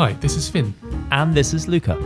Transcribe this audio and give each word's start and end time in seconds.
Hi, 0.00 0.14
this 0.14 0.34
is 0.34 0.48
Finn. 0.48 0.72
And 1.10 1.34
this 1.34 1.52
is 1.52 1.68
Luca. 1.68 1.98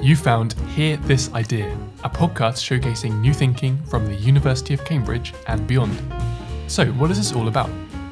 You 0.00 0.16
found 0.16 0.54
Hear 0.74 0.96
This 0.96 1.30
Idea, 1.34 1.76
a 2.02 2.08
podcast 2.08 2.62
showcasing 2.64 3.20
new 3.20 3.34
thinking 3.34 3.76
from 3.84 4.06
the 4.06 4.14
University 4.14 4.72
of 4.72 4.82
Cambridge 4.86 5.34
and 5.46 5.66
beyond. 5.66 5.94
So, 6.68 6.86
what 6.92 7.10
is 7.10 7.18
this 7.18 7.34
all 7.34 7.48
about? 7.48 7.68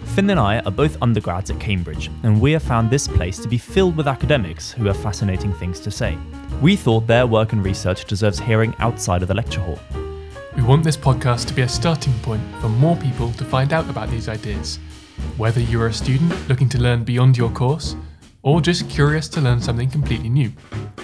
Finn 0.09 0.29
and 0.29 0.39
I 0.39 0.59
are 0.61 0.71
both 0.71 1.01
undergrads 1.01 1.51
at 1.51 1.59
Cambridge, 1.59 2.11
and 2.25 2.43
we 2.43 2.53
have 2.53 2.63
found 2.63 2.91
this 2.91 3.09
place 3.09 3.39
to 3.39 3.49
be 3.49 3.57
filled 3.57 3.97
with 3.97 4.07
academics 4.07 4.71
who 4.71 4.85
have 4.85 4.99
fascinating 4.99 5.55
things 5.55 5.81
to 5.81 5.91
say. 5.91 6.19
We 6.61 6.77
thought 6.77 7.07
their 7.07 7.27
work 7.27 7.55
and 7.55 7.65
research 7.65 8.05
deserves 8.05 8.39
hearing 8.39 8.75
outside 8.81 9.23
of 9.23 9.29
the 9.29 9.35
lecture 9.35 9.63
hall. 9.63 9.79
We 10.57 10.63
want 10.63 10.85
this 10.85 10.99
podcast 10.99 11.47
to 11.47 11.55
be 11.55 11.63
a 11.63 11.69
starting 11.71 12.13
point 12.19 12.43
for 12.61 12.69
more 12.69 12.97
people 12.97 13.33
to 13.33 13.47
find 13.47 13.73
out 13.73 13.89
about 13.89 14.11
these 14.11 14.29
ideas. 14.29 14.79
Whether 15.39 15.61
you're 15.61 15.87
a 15.87 15.93
student 15.95 16.35
looking 16.51 16.69
to 16.69 16.79
learn 16.79 17.03
beyond 17.03 17.39
your 17.39 17.49
course, 17.49 17.97
or 18.43 18.61
just 18.61 18.89
curious 18.91 19.29
to 19.29 19.41
learn 19.41 19.61
something 19.61 19.89
completely 19.91 20.29
new. 20.29 20.53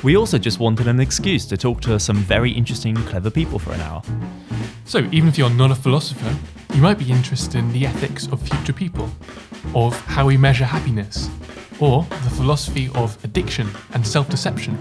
We 0.03 0.17
also 0.17 0.39
just 0.39 0.59
wanted 0.59 0.89
an 0.89 1.01
excuse 1.01 1.47
to 1.47 1.57
talk 1.57 1.81
to 1.83 1.99
some 1.99 2.17
very 2.17 2.51
interesting, 2.51 2.95
clever 2.95 3.31
people 3.31 3.59
for 3.59 3.73
an 3.73 3.81
hour. 3.81 4.03
So, 4.85 4.99
even 5.13 5.29
if 5.29 5.39
you're 5.39 5.51
not 5.51 5.71
a 5.71 5.75
philosopher, 5.75 6.37
you 6.75 6.83
might 6.83 6.99
be 6.99 7.11
interested 7.11 7.59
in 7.59 7.73
the 7.73 7.87
ethics 7.87 8.27
of 8.29 8.41
future 8.41 8.73
people, 8.73 9.11
of 9.75 9.99
how 10.07 10.27
we 10.27 10.37
measure 10.37 10.65
happiness, 10.65 11.29
or 11.81 12.03
the 12.25 12.31
philosophy 12.31 12.91
of 12.95 13.23
addiction 13.25 13.69
and 13.95 14.07
self 14.07 14.29
deception. 14.29 14.77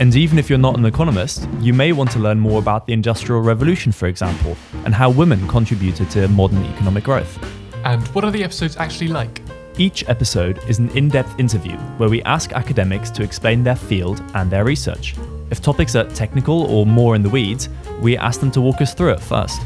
And 0.00 0.14
even 0.16 0.38
if 0.38 0.50
you're 0.50 0.58
not 0.58 0.76
an 0.76 0.84
economist, 0.84 1.48
you 1.60 1.72
may 1.72 1.92
want 1.92 2.10
to 2.12 2.18
learn 2.18 2.40
more 2.40 2.58
about 2.58 2.86
the 2.86 2.92
Industrial 2.92 3.40
Revolution, 3.40 3.92
for 3.92 4.06
example, 4.06 4.56
and 4.84 4.94
how 4.94 5.10
women 5.10 5.46
contributed 5.48 6.10
to 6.10 6.28
modern 6.28 6.64
economic 6.64 7.04
growth. 7.04 7.38
And 7.84 8.06
what 8.08 8.24
are 8.24 8.30
the 8.30 8.42
episodes 8.44 8.76
actually 8.76 9.08
like? 9.08 9.40
Each 9.78 10.06
episode 10.06 10.60
is 10.68 10.78
an 10.78 10.90
in 10.90 11.08
depth 11.08 11.40
interview 11.40 11.78
where 11.96 12.10
we 12.10 12.22
ask 12.24 12.52
academics 12.52 13.10
to 13.12 13.22
explain 13.22 13.64
their 13.64 13.74
field 13.74 14.22
and 14.34 14.50
their 14.50 14.66
research. 14.66 15.14
If 15.50 15.62
topics 15.62 15.96
are 15.96 16.04
technical 16.10 16.64
or 16.64 16.84
more 16.84 17.14
in 17.16 17.22
the 17.22 17.30
weeds, 17.30 17.70
we 18.02 18.18
ask 18.18 18.40
them 18.40 18.50
to 18.50 18.60
walk 18.60 18.82
us 18.82 18.92
through 18.92 19.12
it 19.12 19.20
first. 19.20 19.62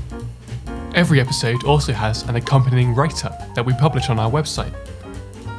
Every 0.95 1.21
episode 1.21 1.65
also 1.65 1.93
has 1.93 2.23
an 2.29 2.37
accompanying 2.37 2.95
write 2.95 3.25
up 3.25 3.53
that 3.57 3.67
we 3.67 3.73
publish 3.75 4.09
on 4.09 4.21
our 4.21 4.31
website. 4.31 4.73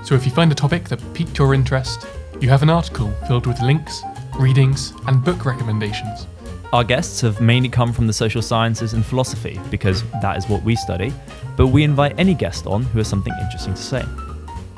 So 0.06 0.16
if 0.16 0.25
you 0.25 0.31
find 0.31 0.50
a 0.50 0.56
topic 0.56 0.86
that 0.86 1.03
piqued 1.14 1.38
your 1.38 1.53
interest, 1.53 2.08
you 2.40 2.48
have 2.48 2.64
an 2.64 2.70
article 2.70 3.12
filled 3.28 3.48
with 3.48 3.62
links, 3.62 4.02
readings, 4.40 4.94
and 5.08 5.25
book 5.25 5.44
recommendations. 5.44 6.25
Our 6.72 6.86
guests 6.86 7.20
have 7.20 7.42
mainly 7.42 7.70
come 7.70 7.92
from 7.92 8.08
the 8.08 8.14
social 8.14 8.42
sciences 8.42 8.94
and 8.94 9.06
philosophy 9.06 9.59
because 9.70 10.03
that 10.22 10.38
is 10.38 10.48
what 10.48 10.64
we 10.64 10.78
study, 10.78 11.14
but 11.58 11.68
we 11.68 11.84
invite 11.84 12.18
any 12.18 12.34
guest 12.34 12.66
on 12.66 12.84
who 12.84 13.00
has 13.00 13.09
something 13.09 13.34
interesting 13.42 13.73
to 13.73 13.81
say. 13.81 14.06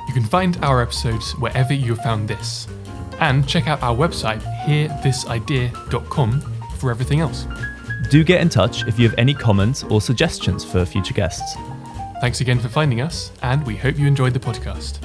You 0.09 0.15
can 0.15 0.23
find 0.23 0.57
our 0.63 0.81
episodes 0.81 1.33
wherever 1.33 1.71
you 1.71 1.93
have 1.93 2.03
found 2.03 2.27
this, 2.27 2.67
and 3.19 3.47
check 3.47 3.67
out 3.67 3.83
our 3.83 3.95
website, 3.95 4.41
hearthisidea.com, 4.65 6.41
for 6.79 6.89
everything 6.89 7.19
else. 7.19 7.45
Do 8.09 8.23
get 8.23 8.41
in 8.41 8.49
touch 8.49 8.87
if 8.87 8.97
you 8.97 9.07
have 9.07 9.15
any 9.19 9.35
comments 9.35 9.83
or 9.83 10.01
suggestions 10.01 10.65
for 10.65 10.83
future 10.83 11.13
guests. 11.13 11.55
Thanks 12.21 12.41
again 12.41 12.57
for 12.57 12.69
finding 12.69 13.01
us, 13.01 13.31
and 13.43 13.63
we 13.67 13.77
hope 13.77 13.99
you 13.99 14.07
enjoyed 14.07 14.33
the 14.33 14.39
podcast. 14.39 14.97